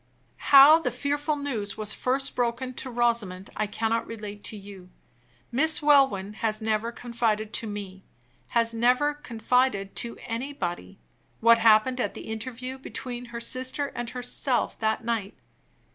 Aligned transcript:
How 0.49 0.79
the 0.79 0.89
fearful 0.89 1.35
news 1.35 1.77
was 1.77 1.93
first 1.93 2.33
broken 2.35 2.73
to 2.73 2.89
Rosamond, 2.89 3.51
I 3.55 3.67
cannot 3.67 4.07
relate 4.07 4.43
to 4.45 4.57
you. 4.57 4.89
Miss 5.51 5.79
Welwyn 5.79 6.33
has 6.41 6.59
never 6.59 6.91
confided 6.91 7.53
to 7.53 7.67
me, 7.67 8.03
has 8.57 8.73
never 8.73 9.13
confided 9.13 9.95
to 9.97 10.17
anybody, 10.23 10.97
what 11.39 11.59
happened 11.59 11.99
at 11.99 12.15
the 12.15 12.29
interview 12.31 12.79
between 12.79 13.25
her 13.25 13.39
sister 13.39 13.91
and 13.93 14.09
herself 14.09 14.75
that 14.79 15.05
night. 15.05 15.35